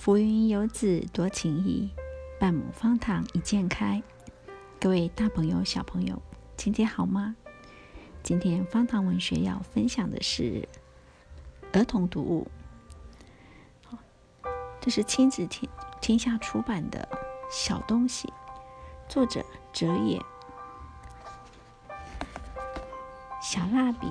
[0.00, 1.90] 浮云游子多情意，
[2.38, 4.02] 半亩方塘一鉴开。
[4.80, 6.22] 各位大朋友、小朋友，
[6.56, 7.36] 今天好吗？
[8.22, 10.66] 今天方塘文学要分享的是
[11.74, 12.50] 儿童读物，
[14.80, 15.70] 这是亲子天
[16.00, 17.06] 天下出版的
[17.50, 18.32] 小东西，
[19.06, 20.18] 作者哲也。
[23.42, 24.10] 小蜡笔，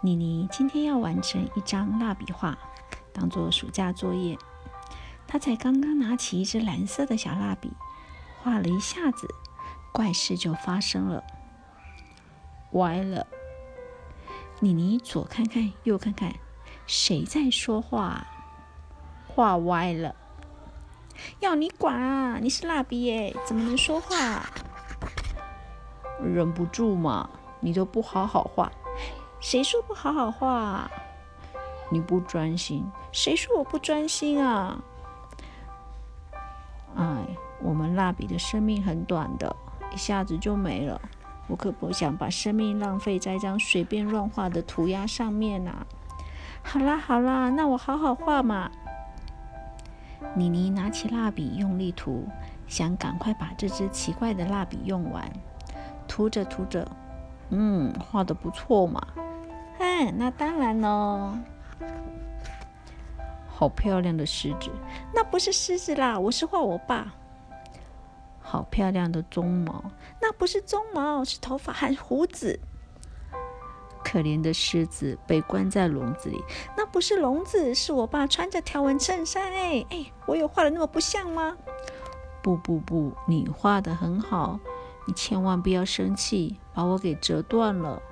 [0.00, 2.58] 妮妮今天要完成一张蜡笔画。
[3.14, 4.36] 当做暑假作业，
[5.26, 7.72] 他才刚刚拿起一支蓝色的小蜡笔，
[8.42, 9.28] 画了一下子，
[9.92, 11.22] 怪事就发生了，
[12.72, 13.26] 歪了。
[14.60, 16.34] 妮妮左看看，右看看，
[16.86, 18.26] 谁在说话？
[19.26, 20.14] 画歪了，
[21.40, 22.38] 要你管啊！
[22.40, 24.46] 你是蜡笔耶，怎么能说话？
[26.22, 27.28] 忍不住嘛，
[27.60, 28.70] 你都不好好画，
[29.40, 30.90] 谁说不好好画？
[31.90, 34.82] 你不专心，谁说我不专心啊？
[36.96, 37.26] 哎，
[37.62, 39.54] 我们蜡笔的生命很短的，
[39.92, 41.00] 一下子就没了。
[41.46, 45.86] 我可不想把生命浪费在一张随便乱画的涂鸦上面啊！
[46.62, 48.70] 好啦好啦，那我好好画嘛。
[50.34, 52.26] 妮妮拿起蜡笔用力涂，
[52.66, 55.30] 想赶快把这支奇怪的蜡笔用完。
[56.08, 56.88] 涂着涂着，
[57.50, 59.06] 嗯，画的不错嘛。
[59.78, 61.36] 嗯，那当然喽。
[63.46, 64.70] 好漂亮的狮子，
[65.14, 67.14] 那不是狮子啦，我是画我爸。
[68.40, 69.84] 好漂亮的鬃毛，
[70.20, 72.58] 那不是鬃毛，是头发和胡子。
[74.04, 76.42] 可怜的狮子被关在笼子里，
[76.76, 79.52] 那不是笼子，是我爸穿着条纹衬衫。
[79.52, 81.56] 哎哎，我有画的那么不像吗？
[82.42, 84.60] 不不不，你画的很好，
[85.06, 88.02] 你千万不要生气，把我给折断了。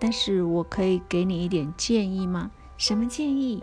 [0.00, 2.50] 但是我可以给你一点建议吗？
[2.78, 3.62] 什么建议？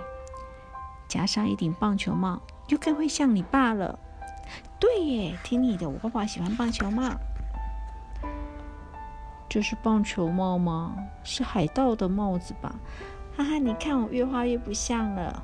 [1.08, 3.98] 加上一顶棒球帽，就更会像你爸了。
[4.80, 7.12] 对耶，听你的，我爸爸喜欢棒球帽。
[9.50, 10.96] 这是棒球帽吗？
[11.24, 12.76] 是海盗的帽子吧？
[13.36, 15.44] 哈哈，你看我越画越不像了。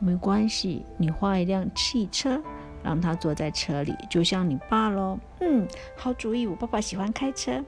[0.00, 2.42] 没关系，你画一辆汽车，
[2.82, 5.18] 让他坐在车里，就像你爸喽。
[5.40, 7.62] 嗯，好主意，我爸爸喜欢开车。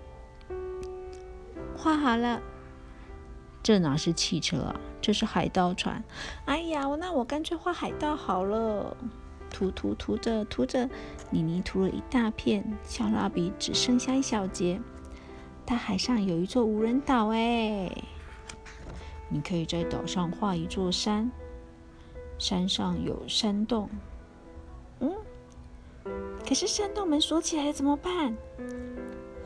[1.82, 2.40] 画好了，
[3.60, 4.80] 这哪是汽车啊？
[5.00, 6.04] 这是海盗船。
[6.44, 8.96] 哎呀，那我干脆画海盗好了。
[9.50, 10.88] 涂涂涂着涂着，
[11.28, 14.80] 妮妮涂了一大片，小蜡笔只剩下一小截。
[15.66, 17.90] 大海上有一座无人岛，哎，
[19.28, 21.30] 你可以在岛上画一座山，
[22.38, 23.90] 山上有山洞。
[25.00, 25.12] 嗯，
[26.48, 28.34] 可是山洞门锁起来怎么办？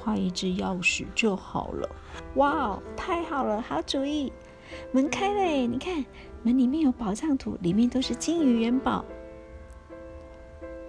[0.06, 1.88] 画一只钥匙就好了。
[2.36, 4.32] 哇哦，太好了，好主意！
[4.92, 6.04] 门开了，你看，
[6.44, 9.04] 门里面有宝藏图，里面都是金鱼元宝。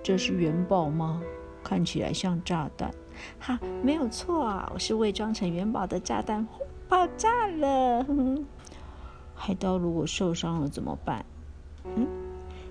[0.03, 1.19] 这是元宝吗？
[1.63, 2.91] 看起来像炸弹。
[3.39, 6.47] 哈，没有错啊，我是伪装成元宝的炸弹，
[6.87, 8.05] 爆炸了。
[9.33, 11.25] 海盗如果受伤了怎么办？
[11.95, 12.07] 嗯，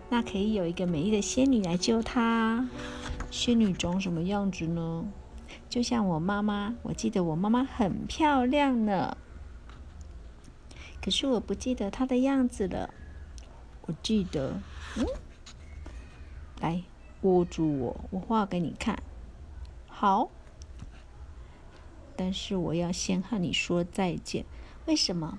[0.08, 2.68] 那可以有一个美丽的仙女来救他。
[3.32, 5.04] 仙女长什么样子呢？
[5.68, 9.16] 就像我妈妈，我记得我妈妈很漂亮呢，
[11.02, 12.90] 可是我不记得她的样子了。
[13.82, 14.60] 我记得，
[14.96, 15.06] 嗯，
[16.60, 16.82] 来
[17.22, 19.00] 握住我，我画给你看。
[19.86, 20.28] 好，
[22.16, 24.44] 但是我要先和你说再见。
[24.86, 25.38] 为什么？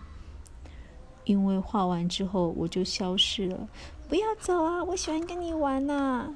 [1.25, 3.67] 因为画完之后我就消失了。
[4.07, 4.83] 不要走啊！
[4.85, 6.33] 我喜欢跟你玩呐。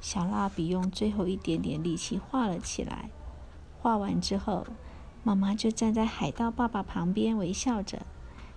[0.00, 3.10] 小蜡笔用最后一点点力气画了起来。
[3.80, 4.66] 画完之后，
[5.22, 8.06] 妈妈就站在海盗爸爸旁边微笑着，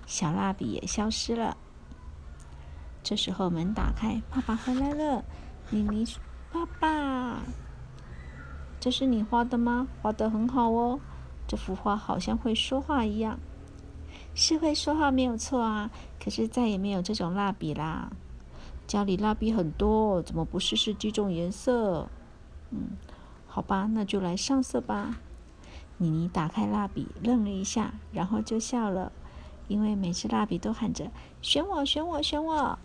[0.05, 1.57] 小蜡笔也消失了。
[3.03, 5.23] 这时候门打开，爸爸回来了。
[5.69, 6.05] 妮妮，
[6.51, 7.39] 爸爸，
[8.79, 9.87] 这是你画的吗？
[10.01, 10.99] 画的很好哦，
[11.47, 13.39] 这幅画好像会说话一样。
[14.33, 15.91] 是会说话没有错啊，
[16.23, 18.11] 可是再也没有这种蜡笔啦。
[18.91, 22.09] 家里蜡笔很多，怎么不试试几种颜色？
[22.71, 22.97] 嗯。
[23.47, 25.17] 好吧，那就来上色吧。
[25.97, 29.13] 妮妮打开蜡笔，愣了一下，然后就笑了，
[29.69, 31.09] 因为每支蜡笔都喊着
[31.41, 32.77] “选我，选我，选我”。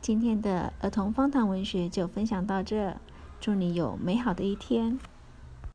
[0.00, 2.96] 今天的儿童方糖文学就分享到这，
[3.38, 4.98] 祝你有美好的一天。